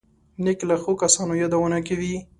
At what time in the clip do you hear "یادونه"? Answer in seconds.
1.41-1.77